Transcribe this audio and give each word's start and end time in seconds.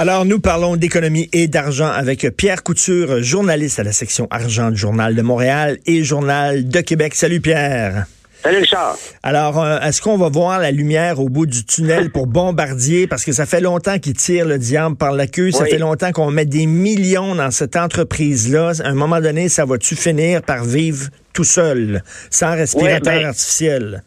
Alors, 0.00 0.24
nous 0.24 0.40
parlons 0.40 0.76
d'économie 0.76 1.28
et 1.34 1.46
d'argent 1.46 1.88
avec 1.88 2.26
Pierre 2.34 2.62
Couture, 2.62 3.22
journaliste 3.22 3.80
à 3.80 3.82
la 3.82 3.92
section 3.92 4.28
argent 4.30 4.70
du 4.70 4.78
Journal 4.78 5.14
de 5.14 5.20
Montréal 5.20 5.76
et 5.84 6.04
Journal 6.04 6.66
de 6.66 6.80
Québec. 6.80 7.14
Salut 7.14 7.42
Pierre. 7.42 8.06
Salut 8.42 8.60
Richard. 8.60 8.96
Alors, 9.22 9.62
euh, 9.62 9.78
est-ce 9.80 10.00
qu'on 10.00 10.16
va 10.16 10.30
voir 10.30 10.58
la 10.58 10.70
lumière 10.70 11.20
au 11.20 11.28
bout 11.28 11.44
du 11.44 11.66
tunnel 11.66 12.10
pour 12.10 12.26
Bombardier? 12.26 13.08
Parce 13.08 13.26
que 13.26 13.32
ça 13.32 13.44
fait 13.44 13.60
longtemps 13.60 13.98
qu'ils 13.98 14.14
tirent 14.14 14.46
le 14.46 14.56
diable 14.56 14.96
par 14.96 15.12
la 15.12 15.26
queue. 15.26 15.50
Ça 15.50 15.66
fait 15.66 15.76
longtemps 15.76 16.12
qu'on 16.12 16.30
met 16.30 16.46
des 16.46 16.64
millions 16.64 17.34
dans 17.34 17.50
cette 17.50 17.76
entreprise-là. 17.76 18.72
À 18.82 18.88
un 18.88 18.94
moment 18.94 19.20
donné, 19.20 19.50
ça 19.50 19.66
va-tu 19.66 19.96
finir 19.96 20.40
par 20.40 20.64
vivre 20.64 21.10
tout 21.34 21.44
seul, 21.44 22.02
sans 22.30 22.52
respirateur 22.52 23.20
ben, 23.20 23.26
artificiel? 23.26 24.02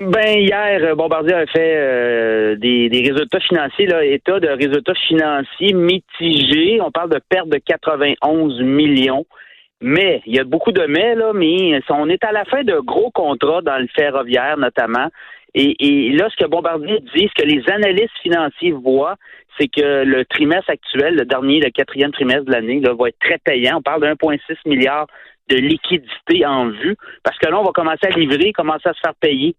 Ben 0.00 0.38
hier, 0.38 0.80
euh, 0.82 0.94
Bombardier 0.96 1.34
a 1.34 1.46
fait 1.46 1.76
euh, 1.76 2.56
des, 2.56 2.88
résultats 2.90 3.38
financiers, 3.38 3.86
là, 3.86 4.04
état 4.04 4.40
de 4.40 4.48
résultats 4.48 4.94
financiers 5.06 5.72
mitigés. 5.72 6.80
On 6.80 6.90
parle 6.90 7.10
de 7.10 7.20
perte 7.28 7.48
de 7.48 7.58
91 7.58 8.60
millions. 8.62 9.24
Mais 9.80 10.22
il 10.26 10.34
y 10.34 10.40
a 10.40 10.44
beaucoup 10.44 10.72
de 10.72 10.84
mais, 10.86 11.14
là, 11.14 11.32
mais 11.32 11.80
on 11.90 12.08
est 12.08 12.24
à 12.24 12.32
la 12.32 12.44
fin 12.44 12.64
de 12.64 12.78
gros 12.80 13.10
contrats 13.10 13.62
dans 13.62 13.78
le 13.78 13.86
ferroviaire 13.94 14.56
notamment. 14.56 15.08
Et, 15.54 15.76
et 15.78 16.12
là, 16.12 16.28
ce 16.30 16.42
que 16.42 16.48
Bombardier 16.48 16.98
dit, 17.14 17.28
ce 17.28 17.42
que 17.42 17.46
les 17.46 17.62
analystes 17.70 18.18
financiers 18.22 18.72
voient, 18.72 19.16
c'est 19.58 19.68
que 19.68 20.02
le 20.04 20.24
trimestre 20.24 20.70
actuel, 20.70 21.14
le 21.14 21.24
dernier, 21.24 21.60
le 21.60 21.70
quatrième 21.70 22.10
trimestre 22.12 22.46
de 22.46 22.52
l'année, 22.52 22.80
va 22.80 23.08
être 23.08 23.18
très 23.20 23.38
payant. 23.38 23.78
On 23.78 23.82
parle 23.82 24.02
de 24.02 24.06
1,6 24.08 24.56
milliard 24.66 25.06
de 25.48 25.56
liquidité 25.56 26.46
en 26.46 26.68
vue, 26.68 26.96
parce 27.22 27.38
que 27.38 27.48
là, 27.48 27.60
on 27.60 27.64
va 27.64 27.72
commencer 27.72 28.06
à 28.06 28.10
livrer, 28.10 28.52
commencer 28.52 28.88
à 28.88 28.94
se 28.94 29.00
faire 29.00 29.14
payer. 29.20 29.54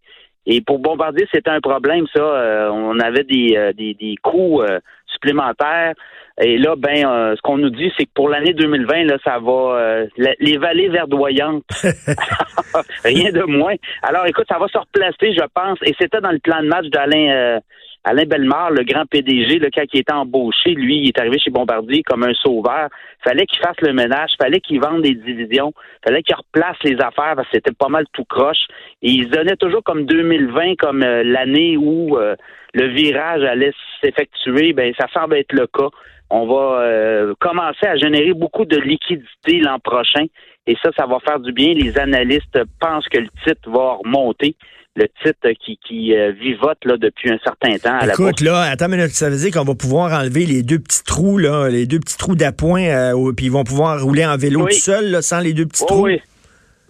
Et 0.45 0.61
pour 0.61 0.79
Bombardier, 0.79 1.27
c'était 1.33 1.49
un 1.49 1.61
problème, 1.61 2.05
ça. 2.13 2.21
Euh, 2.21 2.69
on 2.69 2.99
avait 2.99 3.23
des, 3.23 3.55
euh, 3.55 3.73
des, 3.73 3.93
des 3.93 4.15
coûts 4.21 4.61
euh, 4.61 4.79
supplémentaires. 5.07 5.93
Et 6.41 6.57
là, 6.57 6.75
ben, 6.77 7.33
ce 7.35 7.41
qu'on 7.41 7.57
nous 7.57 7.69
dit, 7.69 7.91
c'est 7.97 8.05
que 8.05 8.11
pour 8.13 8.27
l'année 8.27 8.53
2020, 8.53 9.05
là, 9.05 9.17
ça 9.23 9.39
va 9.39 10.03
les 10.17 10.57
vallées 10.57 10.89
verdoyantes. 10.89 11.63
Rien 13.05 13.31
de 13.31 13.43
moins. 13.43 13.75
Alors, 14.03 14.25
écoute, 14.27 14.45
ça 14.49 14.59
va 14.59 14.67
se 14.67 14.77
replacer, 14.77 15.33
je 15.33 15.45
pense. 15.53 15.79
Et 15.83 15.95
c'était 15.97 16.19
dans 16.19 16.31
le 16.31 16.39
plan 16.39 16.61
de 16.61 16.67
match 16.67 16.87
d'Alain 16.87 17.61
Alain 18.07 18.25
Bellemare, 18.25 18.69
le 18.69 18.83
grand 18.83 19.07
PDG, 19.07 19.57
le 19.57 19.69
quand 19.73 19.83
il 19.91 20.01
était 20.01 20.13
embauché, 20.13 20.75
lui, 20.75 20.99
il 20.99 21.07
est 21.07 21.19
arrivé 21.19 21.39
chez 21.39 21.49
Bombardier 21.49 22.03
comme 22.03 22.23
un 22.23 22.35
sauveur. 22.35 22.89
Fallait 23.23 23.47
qu'il 23.47 23.59
fasse 23.59 23.81
le 23.81 23.93
ménage, 23.93 24.29
fallait 24.39 24.59
qu'il 24.59 24.79
vende 24.79 25.01
des 25.01 25.15
divisions, 25.15 25.73
fallait 26.05 26.21
qu'il 26.21 26.35
replace 26.35 26.77
les 26.83 26.97
affaires 27.01 27.33
parce 27.35 27.47
que 27.49 27.55
c'était 27.55 27.73
pas 27.73 27.89
mal 27.89 28.05
tout 28.13 28.23
croche. 28.25 28.67
Et 29.01 29.09
il 29.09 29.23
se 29.23 29.29
donnait 29.29 29.55
toujours 29.55 29.81
comme 29.83 30.05
2020 30.05 30.75
comme 30.75 31.01
euh, 31.01 31.23
l'année 31.23 31.77
où 31.77 32.15
euh, 32.15 32.35
le 32.75 32.89
virage 32.89 33.41
allait 33.41 33.73
s'effectuer. 34.03 34.73
Ben 34.73 34.93
ça 34.99 35.07
semble 35.11 35.37
être 35.37 35.53
le 35.53 35.65
cas. 35.65 35.89
On 36.29 36.45
va 36.45 36.81
euh, 36.81 37.33
commencer 37.39 37.87
à 37.87 37.97
générer 37.97 38.33
beaucoup 38.33 38.65
de 38.65 38.77
liquidités 38.77 39.61
l'an 39.61 39.79
prochain. 39.79 40.25
Et 40.67 40.75
ça, 40.83 40.91
ça 40.95 41.07
va 41.07 41.17
faire 41.19 41.39
du 41.39 41.51
bien. 41.51 41.73
Les 41.73 41.97
analystes 41.97 42.59
pensent 42.79 43.07
que 43.09 43.19
le 43.19 43.29
titre 43.43 43.67
va 43.69 43.93
remonter 44.03 44.55
le 44.95 45.07
titre 45.23 45.49
qui, 45.63 45.77
qui 45.85 46.15
euh, 46.15 46.31
vivote 46.31 46.77
là, 46.85 46.95
depuis 46.97 47.31
un 47.31 47.37
certain 47.43 47.77
temps. 47.77 47.97
À 47.99 48.07
Écoute, 48.07 48.41
là, 48.41 48.61
attends 48.61 48.87
minute, 48.87 49.09
ça 49.09 49.29
veut 49.29 49.37
dire 49.37 49.51
qu'on 49.51 49.65
va 49.65 49.75
pouvoir 49.75 50.17
enlever 50.17 50.45
les 50.45 50.63
deux 50.63 50.79
petits 50.79 51.03
trous, 51.03 51.37
là, 51.37 51.67
les 51.69 51.85
deux 51.85 51.99
petits 51.99 52.17
trous 52.17 52.35
d'appoint, 52.35 52.83
euh, 52.83 53.33
puis 53.33 53.47
ils 53.47 53.51
vont 53.51 53.63
pouvoir 53.63 54.01
rouler 54.01 54.25
en 54.25 54.37
vélo 54.37 54.65
tout 54.65 54.71
seul, 54.71 55.11
là, 55.11 55.21
sans 55.21 55.39
les 55.39 55.53
deux 55.53 55.65
petits 55.65 55.85
trous? 55.85 56.03
Oui. 56.03 56.21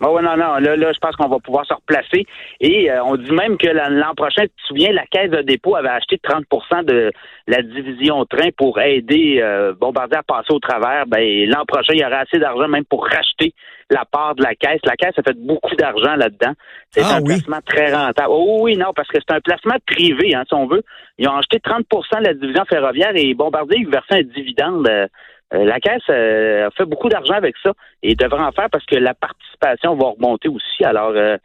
Oh, 0.01 0.19
non, 0.21 0.35
non, 0.35 0.57
là, 0.57 0.75
là 0.75 0.91
je 0.91 0.99
pense 0.99 1.15
qu'on 1.15 1.29
va 1.29 1.39
pouvoir 1.39 1.65
se 1.65 1.73
replacer. 1.73 2.25
Et 2.59 2.91
euh, 2.91 3.03
on 3.03 3.15
dit 3.15 3.31
même 3.31 3.57
que 3.57 3.67
l'an 3.67 4.13
prochain, 4.15 4.43
tu 4.43 4.49
te 4.49 4.67
souviens, 4.67 4.91
la 4.91 5.05
Caisse 5.05 5.31
de 5.31 5.41
dépôt 5.41 5.75
avait 5.75 5.89
acheté 5.89 6.17
30% 6.17 6.83
de 6.83 7.11
la 7.47 7.61
division 7.61 8.25
train 8.25 8.49
pour 8.57 8.79
aider 8.79 9.39
euh, 9.41 9.73
Bombardier 9.73 10.17
à 10.17 10.23
passer 10.23 10.52
au 10.53 10.59
travers. 10.59 11.05
Ben, 11.07 11.49
l'an 11.49 11.65
prochain, 11.65 11.93
il 11.93 12.02
y 12.02 12.05
aura 12.05 12.17
assez 12.17 12.39
d'argent 12.39 12.67
même 12.67 12.85
pour 12.85 13.05
racheter 13.05 13.53
la 13.89 14.03
part 14.03 14.35
de 14.35 14.43
la 14.43 14.55
Caisse. 14.55 14.81
La 14.83 14.95
Caisse 14.95 15.17
a 15.17 15.23
fait 15.23 15.37
beaucoup 15.37 15.75
d'argent 15.75 16.15
là-dedans. 16.15 16.53
C'est 16.89 17.03
ah 17.03 17.15
un 17.15 17.21
placement 17.21 17.61
très 17.65 17.93
rentable. 17.93 18.30
Oh 18.31 18.59
oui, 18.61 18.75
non, 18.75 18.91
parce 18.95 19.08
que 19.08 19.17
c'est 19.20 19.33
un 19.33 19.41
placement 19.41 19.77
privé, 19.86 20.36
hein, 20.36 20.43
si 20.47 20.53
on 20.53 20.67
veut. 20.67 20.83
Ils 21.17 21.27
ont 21.30 21.37
acheté 21.37 21.58
30% 21.59 22.20
de 22.20 22.25
la 22.25 22.33
division 22.33 22.65
ferroviaire 22.65 23.11
et 23.15 23.33
Bombardier, 23.33 23.86
versait 23.86 24.15
un 24.15 24.23
dividende. 24.23 24.87
Euh, 24.89 25.08
la 25.52 25.80
Caisse 25.80 26.02
euh, 26.10 26.67
a 26.67 26.72
fait 26.72 26.86
beaucoup 26.86 27.10
d'argent 27.10 27.33
avec 27.36 27.56
ça 27.61 27.72
et 28.04 28.16
devrait 28.16 28.42
en 28.42 28.52
faire 28.52 28.70
parce 28.72 28.86
que 28.86 28.95
la 28.95 29.14
participation 29.14 29.95
va 29.95 30.10
remonter 30.10 30.50
aussi. 30.50 30.83
Alors, 30.83 31.11
euh, 31.16 31.38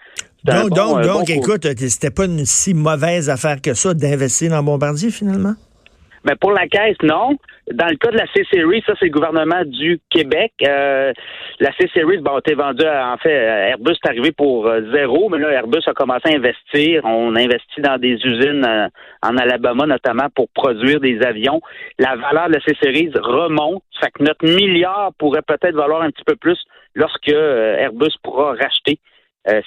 donc, 0.44 0.70
donc, 0.70 1.02
donc 1.02 1.30
écoute, 1.30 1.66
c'était 1.76 2.10
pas 2.10 2.24
une 2.24 2.46
si 2.46 2.72
mauvaise 2.72 3.28
affaire 3.28 3.60
que 3.60 3.74
ça 3.74 3.92
d'investir 3.92 4.50
dans 4.50 4.62
Bombardier 4.62 5.10
finalement? 5.10 5.54
Mais 6.24 6.36
pour 6.36 6.52
la 6.52 6.66
caisse, 6.68 6.96
non. 7.02 7.36
Dans 7.72 7.86
le 7.86 7.96
cas 7.96 8.10
de 8.10 8.16
la 8.16 8.26
C-Series, 8.34 8.82
ça, 8.86 8.94
c'est 8.98 9.06
le 9.06 9.10
gouvernement 9.10 9.62
du 9.64 10.00
Québec. 10.10 10.52
Euh, 10.66 11.12
la 11.60 11.72
C-Series, 11.76 12.18
bon, 12.18 12.34
a 12.34 12.38
été 12.38 12.54
vendue, 12.54 12.86
en 12.86 13.16
fait, 13.16 13.32
Airbus 13.32 13.92
est 13.92 14.08
arrivé 14.08 14.32
pour 14.32 14.66
euh, 14.66 14.82
zéro, 14.92 15.28
mais 15.30 15.38
là, 15.38 15.50
Airbus 15.50 15.80
a 15.86 15.92
commencé 15.92 16.28
à 16.32 16.36
investir. 16.36 17.02
On 17.04 17.34
investit 17.36 17.80
dans 17.80 17.96
des 17.96 18.14
usines 18.24 18.66
euh, 18.66 18.88
en 19.22 19.36
Alabama, 19.36 19.86
notamment, 19.86 20.28
pour 20.34 20.48
produire 20.50 21.00
des 21.00 21.22
avions. 21.22 21.60
La 21.98 22.16
valeur 22.16 22.48
de 22.48 22.54
la 22.54 22.60
C-Series 22.60 23.12
remonte. 23.14 23.82
Ça 23.94 24.06
fait 24.06 24.12
que 24.12 24.24
notre 24.24 24.44
milliard 24.44 25.12
pourrait 25.18 25.42
peut-être 25.42 25.74
valoir 25.74 26.02
un 26.02 26.10
petit 26.10 26.24
peu 26.24 26.36
plus 26.36 26.58
lorsque 26.94 27.28
Airbus 27.28 28.12
pourra 28.22 28.54
racheter 28.54 28.98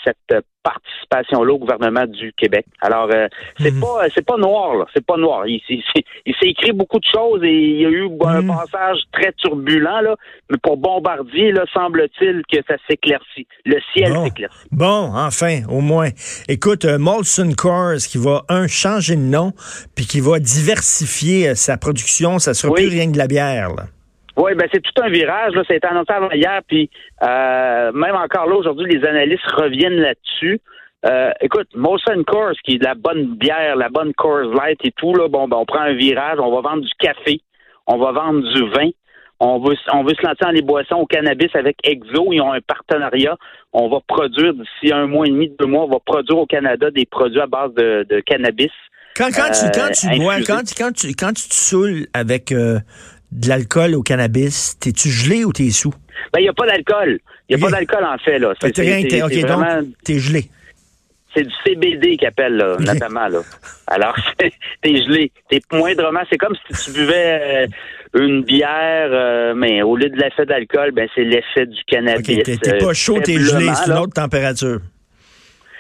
cette 0.04 0.44
participation-là 0.64 1.54
au 1.54 1.60
gouvernement 1.60 2.06
du 2.06 2.34
Québec. 2.34 2.66
Alors, 2.82 3.10
euh, 3.14 3.28
c'est 3.60 3.72
mhm. 3.72 3.82
pas 3.82 4.06
c'est 4.14 4.26
pas 4.26 4.38
noir, 4.38 4.76
là. 4.76 4.86
C'est 4.94 5.06
pas 5.06 5.18
noir. 5.18 5.46
Il, 5.46 5.62
s'est 5.68 6.50
écrit 6.50 6.72
beaucoup 6.72 7.00
de 7.00 7.06
choses 7.14 7.44
et 7.44 7.54
il 7.54 7.82
y 7.82 7.86
a 7.86 7.90
eu 7.90 8.10
un 8.26 8.42
mhm. 8.42 8.48
passage 8.48 9.00
très 9.12 9.34
turbulent, 9.34 10.02
là. 10.02 10.16
Mais 10.50 10.58
pour 10.64 10.78
Bombardier, 10.78 11.52
là, 11.52 11.66
semble-t-il 11.74 12.42
que 12.52 12.58
ça 12.68 12.76
s'éclaircit. 12.90 13.48
Le 13.66 13.78
ciel 13.94 14.14
s'éclaircit. 14.24 14.68
Bon, 14.72 15.12
enfin, 15.14 15.62
au 15.70 15.82
moins. 15.82 16.10
Écoute, 16.48 16.86
euh, 16.86 16.98
Molson 16.98 17.52
Coors 17.56 17.98
qui 18.10 18.18
va, 18.18 18.44
un, 18.50 18.68
changer 18.68 19.16
de 19.16 19.22
nom, 19.22 19.52
puis 19.96 20.06
qui 20.06 20.22
va 20.22 20.40
diversifier 20.40 21.50
euh, 21.50 21.56
sa 21.56 21.78
production. 21.78 22.40
Ça 22.40 22.54
sera 22.54 22.74
plus 22.74 22.88
rien 22.88 23.08
que 23.08 23.14
de 23.14 23.18
la 23.18 23.28
bière, 23.28 23.70
là. 23.76 23.84
Oui, 24.36 24.56
ben 24.56 24.68
c'est 24.74 24.82
tout 24.82 25.02
un 25.02 25.10
virage. 25.10 25.54
Là, 25.54 25.64
ça 25.68 25.74
a 25.74 25.78
été 25.78 25.88
annoncé 25.88 26.12
avant 26.12 26.32
hier, 26.32 26.62
puis 26.68 26.90
euh, 27.22 27.92
même 27.92 28.16
encore 28.16 28.48
là 28.48 28.56
aujourd'hui, 28.56 28.92
les 28.92 29.06
analystes 29.08 29.46
reviennent 29.52 30.00
là-dessus. 30.00 30.60
Euh, 31.06 31.32
écoute, 31.42 31.68
Molson 31.76 32.24
Coors, 32.26 32.54
qui 32.64 32.76
est 32.76 32.78
de 32.80 32.86
la 32.86 32.96
bonne 32.96 33.36
bière, 33.36 33.76
la 33.76 33.90
bonne 33.90 34.14
Coors 34.14 34.54
Light 34.54 34.80
et 34.84 34.92
tout, 34.92 35.14
là, 35.14 35.28
bon, 35.28 35.48
ben, 35.48 35.58
on 35.58 35.66
prend 35.66 35.82
un 35.82 35.94
virage, 35.94 36.40
on 36.40 36.50
va 36.50 36.62
vendre 36.62 36.82
du 36.82 36.92
café, 36.98 37.42
on 37.88 37.98
va 37.98 38.12
vendre 38.14 38.42
du 38.42 38.70
vin, 38.70 38.90
on 39.40 39.60
veut, 39.60 39.76
on 39.92 40.04
veut 40.04 40.16
se 40.16 40.26
lancer 40.26 40.38
dans 40.42 40.52
les 40.52 40.62
boissons 40.62 40.96
au 40.96 41.06
cannabis 41.06 41.54
avec 41.56 41.76
Exo, 41.84 42.32
ils 42.32 42.40
ont 42.40 42.54
un 42.54 42.62
partenariat. 42.62 43.36
On 43.74 43.90
va 43.90 44.00
produire 44.08 44.54
d'ici 44.54 44.94
un 44.94 45.08
mois 45.08 45.26
et 45.28 45.32
demi, 45.32 45.52
deux 45.60 45.66
mois, 45.66 45.84
on 45.84 45.90
va 45.90 46.00
produire 46.00 46.38
au 46.38 46.46
Canada 46.46 46.90
des 46.92 47.06
produits 47.06 47.42
à 47.42 47.48
base 47.48 47.74
de, 47.74 48.06
de 48.10 48.22
cannabis. 48.22 48.72
Quand, 49.16 49.30
quand, 49.36 49.52
tu, 49.52 49.80
quand 49.80 49.92
tu 49.92 50.20
bois, 50.20 50.38
quand, 50.48 50.62
quand, 50.76 50.92
tu, 50.92 51.08
quand 51.14 51.34
tu 51.34 51.48
te 51.48 51.54
saoules 51.54 52.08
avec 52.14 52.52
euh, 52.52 52.80
de 53.34 53.50
l'alcool 53.50 53.96
au 53.96 54.02
cannabis, 54.02 54.78
t'es-tu 54.80 55.10
gelé 55.10 55.44
ou 55.44 55.52
t'es 55.52 55.70
sous? 55.72 55.94
Ben, 56.32 56.40
il 56.40 56.44
n'y 56.44 56.50
a 56.50 56.54
pas 56.54 56.68
d'alcool. 56.68 57.20
Il 57.50 57.58
n'y 57.58 57.64
a 57.64 57.66
pas 57.66 57.72
d'alcool, 57.72 58.06
en 58.06 58.18
fait, 58.18 58.40
là. 58.40 58.54
C'est, 58.62 58.78
rien, 58.80 59.04
t'es, 59.04 59.20
donc, 59.20 59.32
t'es 60.04 60.20
gelé. 60.20 60.50
C'est 61.36 61.44
du 61.44 61.54
CBD 61.66 62.18
qu'ils 62.18 62.28
appellent, 62.28 62.56
là, 62.56 62.78
notamment, 62.80 63.28
là. 63.28 63.42
Alors, 63.88 64.16
t'es 64.38 64.96
gelé. 64.96 65.32
T'es 65.50 65.62
moindrement, 65.72 66.22
c'est 66.30 66.38
comme 66.38 66.56
si 66.72 66.86
tu 66.86 66.92
buvais 66.92 67.40
euh, 67.42 67.68
une 68.14 68.44
bière, 68.44 69.10
euh, 69.12 69.54
mais 69.56 69.82
au 69.82 69.96
lieu 69.96 70.10
de 70.10 70.16
l'effet 70.16 70.46
d'alcool, 70.46 70.92
ben, 70.92 71.08
c'est 71.16 71.24
l'effet 71.24 71.66
du 71.66 71.82
cannabis. 71.88 72.44
T'es, 72.44 72.78
pas 72.78 72.94
chaud, 72.94 73.20
t'es 73.20 73.40
gelé, 73.40 73.68
c'est 73.74 73.92
une 73.92 73.98
autre 73.98 74.14
température. 74.14 74.80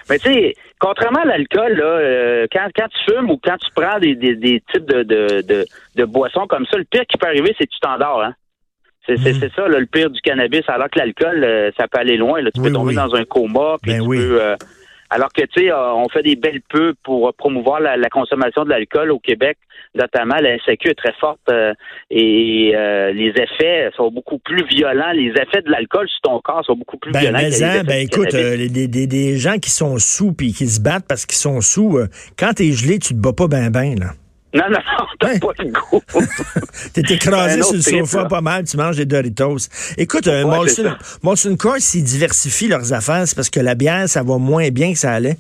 Mais 0.10 0.20
tu 0.20 0.34
sais, 0.34 0.56
contrairement 0.84 1.22
à 1.22 1.26
l'alcool, 1.26 1.74
là, 1.74 1.86
euh, 1.86 2.48
quand, 2.52 2.68
quand 2.76 2.88
tu 2.90 3.12
fumes 3.12 3.30
ou 3.32 3.40
quand 3.42 3.56
tu 3.58 3.70
prends 3.74 4.00
des, 4.00 4.16
des, 4.16 4.36
des 4.36 4.62
types 4.72 4.86
de, 4.86 5.04
de, 5.04 5.42
de, 5.42 5.66
de, 5.96 6.06
boissons 6.06 6.46
comme 6.48 6.66
ça, 6.66 6.78
le 6.78 6.84
pire 6.84 7.06
qui 7.08 7.18
peut 7.18 7.28
arriver, 7.28 7.56
c'est 7.58 7.66
que 7.66 7.72
tu 7.72 7.80
t'endors. 7.80 8.22
Hein? 8.22 8.34
C'est 9.06 9.18
c'est 9.18 9.34
mhm. 9.34 9.50
ça, 9.56 9.68
là, 9.68 9.80
le 9.80 9.86
pire 9.86 10.10
du 10.10 10.20
cannabis. 10.22 10.68
Alors 10.68 10.90
que 10.90 11.00
l'alcool, 11.00 11.44
euh, 11.44 11.72
ça 11.78 11.88
peut 11.88 12.00
aller 12.00 12.18
loin. 12.18 12.42
Là. 12.42 12.52
Tu 12.52 12.62
peux 12.62 12.72
tomber 12.72 12.96
dans 12.96 13.16
un 13.16 13.24
coma, 13.24 13.78
puis 13.82 13.94
ben 13.94 14.02
tu 14.02 14.10
peux... 14.10 14.42
Euh, 14.42 14.56
alors 15.14 15.32
que, 15.32 15.44
tu 15.44 15.62
sais, 15.62 15.72
euh, 15.72 15.94
on 15.94 16.10
fait 16.10 16.24
des 16.24 16.36
belles 16.36 16.62
pubs 16.70 16.96
pour 17.04 17.32
promouvoir 17.36 17.80
la, 17.80 18.10
consommation 18.10 18.64
de 18.64 18.70
l'alcool 18.70 19.12
au 19.12 19.20
Québec, 19.20 19.58
notamment 19.94 20.36
la 20.42 20.58
SAQ 20.66 20.90
est 20.90 20.96
très 20.96 21.14
forte 21.20 21.40
euh, 21.52 21.74
et 22.10 22.74
euh, 22.76 23.12
les 23.12 23.30
effets 23.30 23.92
sont 23.96 24.10
beaucoup 24.10 24.40
plus 24.40 24.66
violents. 24.66 25.12
Les 25.14 25.30
effets 25.30 25.62
de 25.62 25.70
l'alcool 25.70 26.10
sur 26.10 26.22
ton 26.22 26.40
corps 26.40 26.66
sont 26.66 26.76
beaucoup 26.76 26.98
plus 26.98 27.12
ben, 27.12 27.20
violents. 27.20 27.38
Mais 27.42 27.84
ben 27.84 28.00
écoute, 28.00 28.32
des, 28.32 28.88
des, 28.88 29.38
gens 29.38 29.60
qui 29.60 29.70
sont 29.70 30.00
sous 30.00 30.34
puis 30.34 30.52
qui 30.52 30.66
se 30.66 30.82
battent 30.82 31.06
parce 31.08 31.28
qu'ils 31.28 31.38
sont 31.38 31.62
sous, 31.62 32.00
quand 32.36 32.54
t'es 32.54 32.72
gelé, 32.72 32.98
tu 32.98 33.14
te 33.14 33.20
bats 33.20 33.34
pas 33.34 33.48
ben 33.48 33.70
ben, 33.70 34.00
là. 34.00 34.08
Non, 34.54 34.66
non, 34.70 34.78
non, 35.00 35.06
t'as 35.20 35.40
pas 35.40 35.54
le 35.60 35.72
goût. 35.72 36.02
T'es 36.94 37.14
écrasé 37.16 37.64
sur 37.64 37.74
le 37.74 37.82
sofa 38.06 38.26
pas 38.26 38.42
mal, 38.42 38.66
tu 38.66 38.78
manges 38.78 38.98
des 38.98 39.06
Doritos. 39.06 39.68
Écoute, 39.98 40.28
euh, 40.28 40.46
Molson, 40.46 40.96
Molson 41.24 41.56
Coors, 41.56 41.78
s'ils 41.80 42.04
diversifient 42.04 42.68
leurs 42.68 42.94
affaires, 42.94 43.28
c'est 43.28 43.36
parce 43.36 43.50
que 43.50 43.60
la 43.60 43.74
bière, 43.74 44.08
ça 44.08 44.22
va 44.22 44.38
moins 44.38 44.70
bien 44.70 44.94
que 44.94 45.00
ça 45.00 45.14
allait? 45.14 45.38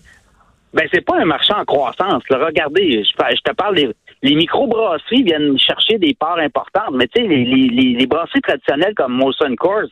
Ben, 0.73 0.87
c'est 0.91 1.05
pas 1.05 1.17
un 1.19 1.25
marché 1.25 1.53
en 1.53 1.63
croissance. 1.63 2.23
Regardez, 2.29 3.03
je, 3.03 3.41
te 3.43 3.53
parle 3.53 3.75
des 3.75 3.89
Les 4.23 4.33
microbrasseries 4.33 5.21
viennent 5.21 5.59
chercher 5.59 5.99
des 5.99 6.15
parts 6.15 6.39
importantes, 6.39 6.95
mais 6.95 7.07
tu 7.07 7.21
sais, 7.21 7.27
les, 7.27 7.45
les, 7.45 7.93
les, 7.93 8.07
brasseries 8.07 8.41
traditionnelles 8.41 8.95
comme 8.95 9.13
Molson 9.13 9.55
Coors, 9.55 9.89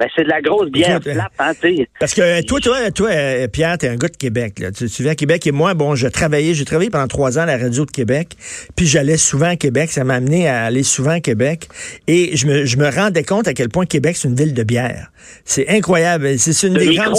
ben, 0.00 0.08
c'est 0.16 0.24
de 0.24 0.28
la 0.28 0.42
grosse 0.42 0.70
bière 0.70 0.98
plate, 0.98 1.30
hein, 1.38 1.52
Parce 2.00 2.14
que 2.14 2.44
toi, 2.44 2.58
toi, 2.58 2.90
toi, 2.90 3.10
euh, 3.10 3.46
Pierre, 3.46 3.78
t'es 3.78 3.86
un 3.86 3.94
gars 3.94 4.08
de 4.08 4.16
Québec. 4.16 4.58
Là. 4.58 4.72
Tu, 4.72 4.86
viens 4.86 5.12
à 5.12 5.14
Québec 5.14 5.46
et 5.46 5.52
moi, 5.52 5.74
bon, 5.74 5.94
je 5.94 6.08
travaillais, 6.08 6.52
j'ai 6.52 6.64
travaillé 6.64 6.90
pendant 6.90 7.06
trois 7.06 7.38
ans 7.38 7.42
à 7.42 7.46
la 7.46 7.56
radio 7.56 7.86
de 7.86 7.90
Québec, 7.92 8.36
puis 8.74 8.86
j'allais 8.86 9.16
souvent 9.16 9.50
à 9.50 9.56
Québec. 9.56 9.92
Ça 9.92 10.02
m'a 10.02 10.14
amené 10.14 10.48
à 10.48 10.64
aller 10.64 10.82
souvent 10.82 11.12
à 11.12 11.20
Québec. 11.20 11.68
Et 12.08 12.36
je 12.36 12.48
me, 12.48 12.64
je 12.64 12.76
me 12.76 12.90
rendais 12.90 13.22
compte 13.22 13.46
à 13.46 13.54
quel 13.54 13.68
point 13.68 13.86
Québec, 13.86 14.16
c'est 14.16 14.26
une 14.26 14.34
ville 14.34 14.52
de 14.52 14.64
bière. 14.64 15.12
C'est 15.44 15.68
incroyable. 15.68 16.40
C'est 16.40 16.66
une 16.66 16.74
des 16.74 16.96
grandes... 16.96 17.14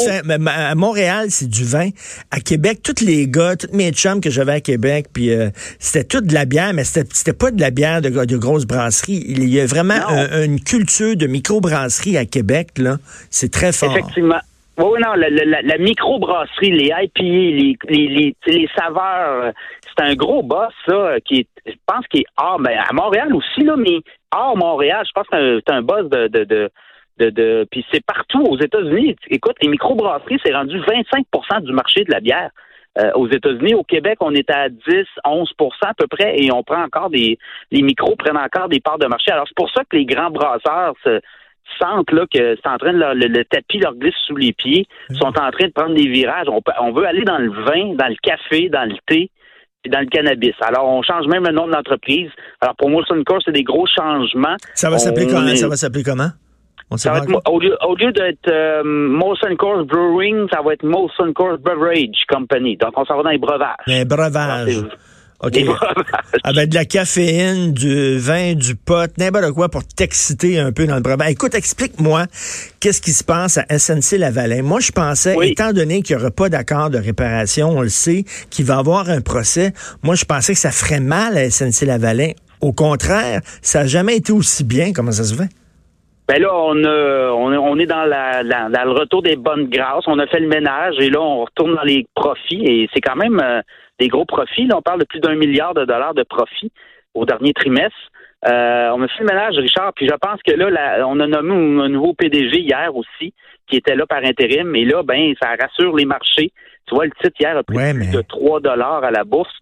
À 0.47 0.75
Montréal, 0.75 1.27
c'est 1.29 1.47
du 1.47 1.63
vin. 1.63 1.89
À 2.29 2.41
Québec, 2.41 2.81
tous 2.83 3.05
les 3.05 3.29
gars, 3.29 3.55
tous 3.55 3.73
mes 3.73 3.91
chums 3.91 4.19
que 4.19 4.29
j'avais 4.29 4.53
à 4.53 4.61
Québec, 4.61 5.07
puis 5.13 5.31
euh, 5.31 5.49
c'était 5.79 6.03
tout 6.03 6.19
de 6.19 6.33
la 6.33 6.43
bière, 6.43 6.73
mais 6.73 6.83
c'était 6.83 7.33
pas 7.33 7.51
de 7.51 7.61
la 7.61 7.71
bière 7.71 8.01
de, 8.01 8.09
de 8.09 8.37
grosses 8.37 8.65
brasseries. 8.65 9.23
Il 9.27 9.47
y 9.47 9.61
a 9.61 9.65
vraiment 9.65 9.95
une 10.43 10.59
culture 10.59 11.15
de 11.15 11.25
microbrasserie 11.25 12.17
à 12.17 12.25
Québec 12.25 12.64
c'est 13.29 13.51
très 13.51 13.71
fort. 13.71 13.91
Effectivement. 13.91 14.39
Oui, 14.77 14.99
non, 15.01 15.13
la, 15.13 15.29
la, 15.29 15.77
microbrasserie, 15.77 16.71
les 16.71 16.87
IPA, 16.87 17.23
les, 17.23 18.35
les, 18.45 18.69
saveurs, 18.77 19.45
euh, 19.45 19.51
c'est 19.87 20.03
un 20.03 20.15
gros 20.15 20.43
boss, 20.43 20.73
ça, 20.85 21.15
qui 21.23 21.39
est, 21.39 21.47
je 21.65 21.75
pense 21.85 22.05
qu'il 22.07 22.21
est 22.21 22.25
hors, 22.37 22.59
mais 22.59 22.75
à 22.75 22.91
Montréal 22.91 23.33
aussi, 23.33 23.61
là, 23.61 23.77
mais 23.77 23.99
hors 24.35 24.57
Montréal, 24.57 25.05
je 25.07 25.11
pense 25.13 25.27
que 25.27 25.61
c'est 25.65 25.73
un, 25.73 25.81
boss 25.81 26.09
de, 26.09 26.27
de, 26.27 26.43
de 26.43 26.69
de, 27.17 27.65
puis 27.71 27.85
c'est 27.93 28.03
partout 28.05 28.43
aux 28.43 28.59
États-Unis. 28.59 29.15
Écoute, 29.29 29.55
les 29.61 29.69
microbrasseries, 29.69 30.39
c'est 30.45 30.53
rendu 30.53 30.77
25% 30.79 31.61
du 31.61 31.71
marché 31.71 32.03
de 32.03 32.11
la 32.11 32.19
bière. 32.19 32.49
Euh, 32.97 33.11
aux 33.15 33.29
États-Unis, 33.29 33.75
au 33.75 33.83
Québec, 33.83 34.17
on 34.21 34.33
est 34.33 34.49
à 34.49 34.69
10, 34.69 34.77
11% 35.25 35.71
à 35.81 35.93
peu 35.93 36.07
près, 36.07 36.37
et 36.37 36.51
on 36.51 36.63
prend 36.63 36.83
encore 36.83 37.09
des, 37.09 37.37
les 37.71 37.81
micros 37.81 38.15
prennent 38.15 38.37
encore 38.37 38.69
des 38.69 38.79
parts 38.79 38.99
de 38.99 39.07
marché. 39.07 39.31
Alors 39.31 39.45
c'est 39.47 39.55
pour 39.55 39.69
ça 39.71 39.83
que 39.89 39.97
les 39.97 40.05
grands 40.05 40.29
brasseurs 40.29 40.93
se, 41.03 41.21
sentent 41.79 42.11
là, 42.11 42.25
que 42.31 42.55
c'est 42.55 42.69
en 42.69 42.77
train 42.77 42.93
de 42.93 43.27
le, 43.27 43.45
tapis 43.45 43.79
leur 43.79 43.95
glisse 43.95 44.15
sous 44.25 44.35
les 44.35 44.53
pieds, 44.53 44.87
mmh. 45.09 45.15
sont 45.15 45.27
en 45.27 45.51
train 45.51 45.67
de 45.67 45.73
prendre 45.73 45.95
des 45.95 46.07
virages. 46.07 46.47
On, 46.49 46.91
veut 46.91 47.05
aller 47.05 47.23
dans 47.23 47.37
le 47.37 47.49
vin, 47.49 47.95
dans 47.95 48.07
le 48.07 48.15
café, 48.21 48.69
dans 48.69 48.87
le 48.87 48.95
thé 49.07 49.29
et 49.83 49.89
dans 49.89 49.99
le 49.99 50.07
cannabis. 50.07 50.53
Alors, 50.61 50.87
on 50.87 51.01
change 51.03 51.27
même 51.27 51.45
le 51.45 51.51
nom 51.51 51.67
de 51.67 51.73
l'entreprise. 51.73 52.29
Alors, 52.61 52.75
pour 52.75 52.89
Molson 52.89 53.21
Coors, 53.25 53.41
c'est 53.45 53.51
des 53.51 53.63
gros 53.63 53.85
changements. 53.87 54.55
Ça 54.73 54.89
va 54.89 54.97
s'appeler 54.97 55.27
comment? 55.27 55.55
Ça 55.55 55.67
va 55.67 55.75
s'appeler 55.75 56.03
comment? 56.03 56.31
au 56.91 57.59
lieu, 57.59 58.11
d'être 58.11 58.47
euh, 58.47 58.83
Molson 58.83 59.55
Coors 59.57 59.85
Brewing, 59.85 60.47
ça 60.53 60.61
va 60.61 60.73
être 60.73 60.83
Molson 60.83 61.33
Coors 61.33 61.57
Beverage 61.57 62.25
Company. 62.29 62.77
Donc, 62.77 62.91
on 62.95 63.05
s'en 63.05 63.17
va 63.17 63.23
dans 63.23 63.29
les 63.29 63.37
breuvages. 63.37 63.75
Les 63.87 64.05
breuvages. 64.05 64.85
OK. 65.41 65.59
Avec 66.43 66.69
de 66.69 66.75
la 66.75 66.85
caféine, 66.85 67.73
du 67.73 68.17
vin, 68.17 68.53
du 68.53 68.75
pot, 68.75 69.11
n'importe 69.17 69.51
quoi 69.51 69.69
pour 69.69 69.83
t'exciter 69.83 70.59
un 70.59 70.71
peu 70.71 70.87
dans 70.87 70.95
le 70.95 71.01
breuvage. 71.01 71.31
Écoute, 71.31 71.55
explique-moi 71.55 72.25
qu'est-ce 72.79 73.01
qui 73.01 73.11
se 73.11 73.23
passe 73.23 73.57
à 73.57 73.77
SNC 73.77 74.17
Lavalin? 74.17 74.61
Moi, 74.61 74.79
je 74.79 74.91
pensais, 74.91 75.35
étant 75.43 75.73
donné 75.73 76.01
qu'il 76.01 76.15
n'y 76.15 76.21
aura 76.21 76.31
pas 76.31 76.49
d'accord 76.49 76.89
de 76.89 76.97
réparation, 76.97 77.69
on 77.69 77.81
le 77.81 77.89
sait, 77.89 78.23
qu'il 78.49 78.65
va 78.65 78.75
y 78.75 78.79
avoir 78.79 79.09
un 79.09 79.21
procès, 79.21 79.73
moi, 80.03 80.15
je 80.15 80.25
pensais 80.25 80.53
que 80.53 80.59
ça 80.59 80.71
ferait 80.71 81.01
mal 81.01 81.37
à 81.37 81.49
SNC 81.49 81.81
Lavalin. 81.85 82.31
Au 82.61 82.71
contraire, 82.71 83.41
ça 83.61 83.81
n'a 83.81 83.87
jamais 83.87 84.15
été 84.17 84.31
aussi 84.31 84.63
bien. 84.63 84.93
Comment 84.93 85.11
ça 85.11 85.25
se 85.25 85.35
fait? 85.35 85.49
Ben 86.27 86.41
là, 86.41 86.49
on, 86.53 86.83
on, 86.83 87.79
est 87.79 87.85
dans 87.85 88.05
la, 88.05 88.41
le 88.41 88.91
retour 88.91 89.21
des 89.21 89.35
bonnes 89.35 89.69
grâces. 89.69 90.05
On 90.07 90.17
a 90.17 90.25
fait 90.25 90.39
le 90.39 90.47
ménage 90.47 90.95
et 90.99 91.09
là, 91.09 91.21
on 91.21 91.45
retourne 91.45 91.75
dans 91.75 91.83
les 91.83 92.07
profits. 92.15 92.63
Et 92.65 92.89
c'est 92.93 93.01
quand 93.01 93.15
même 93.15 93.39
euh, 93.39 93.61
des 93.99 94.07
gros 94.07 94.25
profits. 94.25 94.65
Là, 94.65 94.77
on 94.77 94.81
parle 94.81 95.01
de 95.01 95.05
plus 95.05 95.19
d'un 95.19 95.35
milliard 95.35 95.75
de 95.75 95.85
dollars 95.85 96.15
de 96.15 96.23
profits 96.23 96.71
au 97.13 97.25
dernier 97.25 97.53
trimestre. 97.53 97.95
Euh, 98.47 98.89
on 98.93 99.01
a 99.01 99.07
fait 99.07 99.21
le 99.23 99.25
ménage, 99.25 99.55
Richard, 99.55 99.93
puis 99.95 100.07
je 100.07 100.15
pense 100.15 100.39
que 100.43 100.53
là, 100.53 101.07
on 101.07 101.19
a 101.19 101.27
nommé 101.27 101.83
un 101.83 101.89
nouveau 101.89 102.13
PDG 102.13 102.59
hier 102.59 102.95
aussi, 102.95 103.33
qui 103.67 103.77
était 103.77 103.95
là 103.95 104.05
par 104.05 104.23
intérim, 104.23 104.75
et 104.75 104.85
là, 104.85 105.01
ben, 105.01 105.33
ça 105.41 105.49
rassure 105.59 105.95
les 105.95 106.05
marchés. 106.05 106.51
Tu 106.87 106.93
vois, 106.93 107.05
le 107.05 107.11
titre 107.21 107.35
hier 107.39 107.57
a 107.57 107.63
pris 107.63 107.75
plus 107.75 108.11
de 108.11 108.21
3 108.21 108.59
dollars 108.59 109.03
à 109.03 109.09
la 109.09 109.23
bourse. 109.23 109.53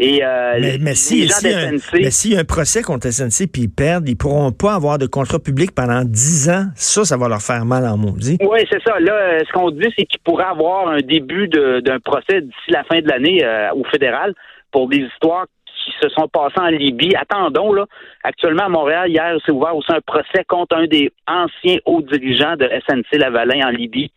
Et 0.00 0.24
euh, 0.24 0.58
mais, 0.60 0.78
mais 0.80 0.94
si, 0.94 1.28
s'il 1.28 2.32
y 2.32 2.36
a 2.36 2.40
un 2.40 2.44
procès 2.44 2.82
contre 2.82 3.10
SNC 3.10 3.50
puis 3.52 3.62
ils 3.62 3.68
perdent, 3.68 4.08
ils 4.08 4.16
pourront 4.16 4.52
pas 4.52 4.74
avoir 4.74 4.96
de 4.98 5.06
contrat 5.06 5.40
public 5.40 5.74
pendant 5.74 6.02
10 6.04 6.50
ans. 6.50 6.64
Ça, 6.76 7.04
ça 7.04 7.16
va 7.16 7.28
leur 7.28 7.42
faire 7.42 7.64
mal 7.64 7.84
en 7.84 7.96
maudit. 7.96 8.38
Oui, 8.40 8.60
c'est 8.70 8.80
ça. 8.84 9.00
Là, 9.00 9.12
euh, 9.12 9.40
ce 9.44 9.52
qu'on 9.52 9.70
dit, 9.72 9.92
c'est 9.98 10.06
qu'ils 10.06 10.20
pourraient 10.20 10.44
avoir 10.44 10.88
un 10.88 11.00
début 11.00 11.48
d'un 11.48 11.98
procès 11.98 12.42
d'ici 12.42 12.70
la 12.70 12.84
fin 12.84 13.00
de 13.00 13.08
l'année 13.08 13.44
euh, 13.44 13.72
au 13.74 13.82
fédéral 13.84 14.34
pour 14.70 14.88
des 14.88 14.98
histoires 14.98 15.46
qui 15.66 15.92
se 16.00 16.08
sont 16.10 16.28
passées 16.28 16.60
en 16.60 16.68
Libye. 16.68 17.16
Attendons, 17.16 17.72
là. 17.72 17.86
Actuellement, 18.22 18.64
à 18.64 18.68
Montréal, 18.68 19.10
hier, 19.10 19.36
s'est 19.44 19.52
ouvert 19.52 19.74
aussi 19.74 19.92
un 19.92 20.00
procès 20.00 20.44
contre 20.46 20.76
un 20.76 20.86
des 20.86 21.10
anciens 21.26 21.78
hauts 21.86 22.02
dirigeants 22.02 22.56
de 22.56 22.68
SNC 22.86 23.18
Lavalin 23.18 23.66
en 23.66 23.70
Libye. 23.70 24.12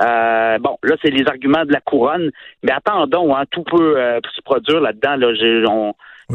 Euh, 0.00 0.58
bon, 0.58 0.76
là, 0.82 0.96
c'est 1.02 1.10
les 1.10 1.26
arguments 1.28 1.64
de 1.64 1.72
la 1.72 1.80
couronne, 1.80 2.30
mais 2.62 2.72
attendons, 2.72 3.34
hein, 3.34 3.44
tout 3.50 3.62
peut 3.62 3.98
euh, 3.98 4.20
se 4.34 4.40
produire 4.42 4.80
là-dedans. 4.80 5.16
Là, 5.16 5.34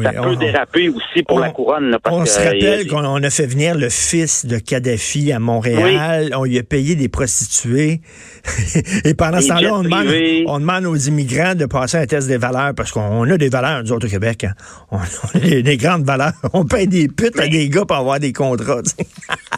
on, 0.06 0.12
ça 0.12 0.22
peut 0.22 0.36
déraper 0.36 0.88
aussi 0.88 1.22
pour 1.22 1.40
la 1.40 1.50
couronne. 1.50 1.96
parce 2.02 2.16
on 2.16 2.24
se 2.24 2.38
rappelle 2.38 2.86
qu'on 2.86 3.22
a 3.22 3.30
fait 3.30 3.46
venir 3.46 3.74
le 3.76 3.88
fils 3.88 4.46
de 4.46 4.58
Kadhafi 4.58 5.32
à 5.32 5.38
Montréal. 5.38 6.32
On 6.36 6.44
lui 6.44 6.58
a 6.58 6.62
payé 6.62 6.96
des 6.96 7.08
prostituées. 7.08 8.00
Et 9.04 9.14
pendant 9.14 9.40
ce 9.40 9.48
temps-là, 9.48 9.74
on 9.74 9.82
demande, 9.82 10.06
on 10.46 10.58
demande, 10.58 10.84
aux 10.86 10.96
immigrants 10.96 11.54
de 11.54 11.66
passer 11.66 11.98
un 11.98 12.06
test 12.06 12.28
des 12.28 12.38
valeurs 12.38 12.72
parce 12.74 12.92
qu'on 12.92 13.28
a 13.28 13.36
des 13.36 13.48
valeurs, 13.48 13.82
nous 13.82 13.92
autres, 13.92 14.06
au 14.06 14.10
Québec. 14.10 14.44
Hein. 14.44 14.52
On, 14.90 14.98
a 15.34 15.62
des, 15.62 15.76
grandes 15.76 16.04
valeurs. 16.04 16.32
On 16.52 16.64
paye 16.64 16.86
des 16.86 17.08
putes 17.08 17.38
à 17.38 17.46
des 17.46 17.68
gars 17.68 17.84
pour 17.84 17.96
avoir 17.96 18.18
des 18.18 18.32
contrats. 18.32 18.82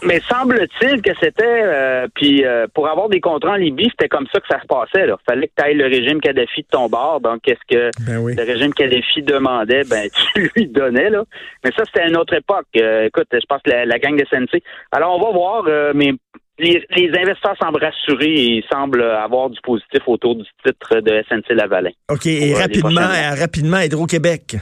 mais 0.04 0.20
semble-t-il 0.28 1.02
que 1.02 1.10
c'était... 1.20 1.42
Euh, 1.44 2.06
puis 2.14 2.44
euh, 2.44 2.66
pour 2.74 2.88
avoir 2.88 3.08
des 3.08 3.20
contrats 3.20 3.52
en 3.52 3.56
Libye, 3.56 3.88
c'était 3.90 4.08
comme 4.08 4.26
ça 4.32 4.40
que 4.40 4.46
ça 4.48 4.60
se 4.60 4.66
passait. 4.66 5.06
Il 5.06 5.14
fallait 5.26 5.48
que 5.48 5.52
tu 5.56 5.64
ailles 5.64 5.76
le 5.76 5.84
régime 5.84 6.20
Kadhafi 6.20 6.62
de 6.62 6.66
ton 6.70 6.88
bord. 6.88 7.20
Donc, 7.20 7.40
qu'est-ce 7.42 7.60
que 7.68 7.90
ben 8.00 8.24
le 8.36 8.42
régime 8.42 8.72
Kadhafi 8.74 9.22
demandait? 9.22 9.84
Ben, 9.84 10.08
lui 10.56 10.68
donnait, 10.68 11.10
là. 11.10 11.24
Mais 11.64 11.70
ça, 11.76 11.84
c'était 11.86 12.08
une 12.08 12.16
autre 12.16 12.34
époque. 12.34 12.66
Euh, 12.76 13.06
écoute, 13.06 13.28
je 13.32 13.46
pense 13.48 13.62
que 13.62 13.70
la, 13.70 13.98
gang 13.98 14.16
de 14.16 14.24
SNC. 14.24 14.62
Alors, 14.90 15.16
on 15.16 15.24
va 15.24 15.32
voir, 15.32 15.64
euh, 15.66 15.92
mais 15.94 16.12
les, 16.58 16.84
investisseurs 17.18 17.56
semblent 17.60 17.82
rassurés 17.82 18.56
et 18.56 18.64
semblent 18.70 19.02
avoir 19.02 19.50
du 19.50 19.60
positif 19.62 20.02
autour 20.06 20.36
du 20.36 20.44
titre 20.64 21.00
de 21.00 21.22
SNC 21.28 21.54
Lavalin. 21.54 21.90
OK, 22.10 22.26
et 22.26 22.54
euh, 22.54 22.58
rapidement, 22.58 23.08
rapidement, 23.38 23.78
Hydro-Québec. 23.78 24.56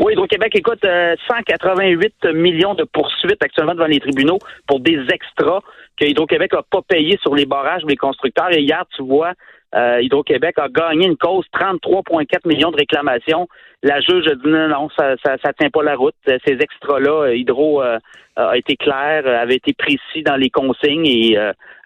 Oui, 0.00 0.12
Hydro-Québec, 0.12 0.54
écoute, 0.54 0.84
188 1.28 2.26
millions 2.34 2.74
de 2.74 2.84
poursuites 2.84 3.42
actuellement 3.42 3.74
devant 3.74 3.86
les 3.86 4.00
tribunaux 4.00 4.38
pour 4.66 4.80
des 4.80 4.98
extras 5.12 5.60
que 5.98 6.06
Hydro-Québec 6.06 6.52
n'a 6.52 6.62
pas 6.62 6.82
payé 6.82 7.18
sur 7.22 7.34
les 7.34 7.46
barrages 7.46 7.84
des 7.84 7.96
constructeurs. 7.96 8.52
Et 8.52 8.60
hier, 8.60 8.84
tu 8.96 9.02
vois, 9.02 9.32
euh, 9.74 10.00
Hydro-Québec 10.02 10.58
a 10.58 10.68
gagné 10.68 11.06
une 11.06 11.16
cause, 11.16 11.46
33,4 11.54 12.46
millions 12.46 12.70
de 12.70 12.76
réclamations. 12.76 13.48
La 13.82 14.00
juge 14.00 14.26
a 14.26 14.34
dit 14.34 14.46
non, 14.46 14.68
non, 14.68 14.88
ça, 14.96 15.14
ça, 15.24 15.36
ça 15.42 15.52
tient 15.54 15.70
pas 15.70 15.82
la 15.82 15.96
route. 15.96 16.14
Ces 16.26 16.58
extras-là, 16.60 17.28
euh, 17.28 17.36
Hydro 17.36 17.82
euh, 17.82 17.98
a 18.36 18.56
été 18.56 18.76
clair, 18.76 19.26
avait 19.26 19.56
été 19.56 19.72
précis 19.72 20.22
dans 20.24 20.36
les 20.36 20.50
consignes. 20.50 21.06
Et 21.06 21.36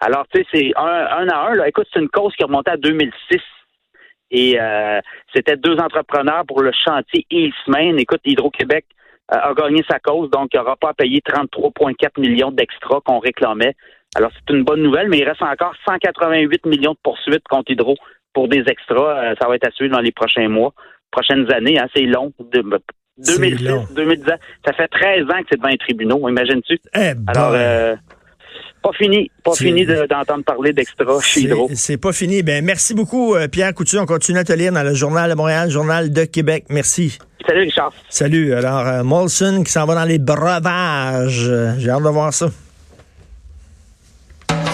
alors, 0.01 0.25
tu 0.33 0.39
sais, 0.39 0.47
c'est 0.53 0.71
un, 0.75 1.27
à 1.27 1.49
un. 1.49 1.55
Là. 1.55 1.67
Écoute, 1.67 1.87
c'est 1.93 1.99
une 1.99 2.09
cause 2.09 2.33
qui 2.35 2.43
remontait 2.43 2.71
à 2.71 2.77
2006. 2.77 3.41
Et 4.31 4.57
c'était 5.33 5.55
deux 5.55 5.77
entrepreneurs 5.77 6.43
pour 6.45 6.61
le 6.61 6.71
chantier 6.71 7.25
Eastman. 7.31 7.97
Écoute, 7.99 8.21
Hydro-Québec 8.25 8.85
a 9.29 9.53
gagné 9.53 9.83
sa 9.89 9.99
cause, 9.99 10.29
donc 10.29 10.49
il 10.53 10.57
n'aura 10.57 10.75
pas 10.75 10.89
à 10.89 10.93
payer 10.93 11.19
33,4 11.19 12.19
millions 12.19 12.51
d'extras 12.51 13.01
qu'on 13.01 13.19
réclamait. 13.19 13.75
Alors, 14.15 14.31
c'est 14.33 14.53
une 14.53 14.63
bonne 14.63 14.81
nouvelle, 14.81 15.09
mais 15.09 15.19
il 15.19 15.25
reste 15.25 15.41
encore 15.41 15.73
188 15.85 16.65
millions 16.65 16.93
de 16.93 16.97
poursuites 17.03 17.47
contre 17.49 17.71
Hydro 17.71 17.95
pour 18.33 18.47
des 18.47 18.63
extras. 18.67 19.31
Euh, 19.31 19.35
ça 19.39 19.47
va 19.47 19.55
être 19.55 19.67
assuré 19.67 19.89
dans 19.89 19.99
les 19.99 20.11
prochains 20.11 20.47
mois, 20.47 20.73
prochaines 21.11 21.51
années. 21.51 21.79
Hein, 21.79 21.87
c'est 21.95 22.03
long. 22.03 22.31
De, 22.39 22.63
2006, 23.17 23.93
2010, 23.95 24.25
ça 24.65 24.73
fait 24.73 24.87
13 24.87 25.23
ans 25.25 25.41
que 25.41 25.47
c'est 25.49 25.57
devant 25.57 25.69
les 25.69 25.77
tribunaux, 25.77 26.29
imagines-tu? 26.29 26.79
Eh 26.95 27.13
Alors, 27.27 27.51
euh, 27.53 27.95
pas 28.91 28.97
fini, 28.97 29.31
pas 29.43 29.53
fini 29.53 29.85
d'entendre 29.85 30.43
parler 30.43 30.73
d'extra 30.73 31.19
chez 31.21 31.41
Hydro. 31.41 31.69
C'est 31.73 31.97
pas 31.97 32.13
fini. 32.13 32.43
Ben, 32.43 32.63
merci 32.63 32.93
beaucoup, 32.93 33.35
euh, 33.35 33.47
Pierre 33.47 33.73
Coutu. 33.73 33.97
On 33.97 34.05
continue 34.05 34.39
à 34.39 34.43
te 34.43 34.53
lire 34.53 34.71
dans 34.71 34.83
le 34.83 34.93
Journal 34.93 35.29
de 35.29 35.35
Montréal, 35.35 35.69
Journal 35.69 36.11
de 36.11 36.23
Québec. 36.25 36.65
Merci. 36.69 37.17
Salut, 37.45 37.61
Richard. 37.61 37.93
Salut. 38.09 38.53
Alors, 38.53 39.03
Molson 39.03 39.63
qui 39.63 39.71
s'en 39.71 39.85
va 39.85 39.95
dans 39.95 40.05
les 40.05 40.19
breuvages. 40.19 41.51
J'ai 41.77 41.89
hâte 41.89 42.03
de 42.03 42.09
voir 42.09 42.33
ça. 42.33 42.49